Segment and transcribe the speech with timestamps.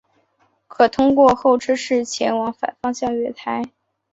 [0.67, 3.61] 可通过候车室前往反方向月台。